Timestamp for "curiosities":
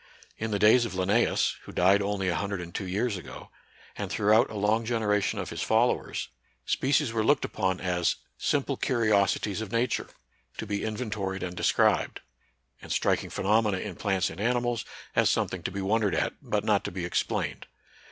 8.77-9.61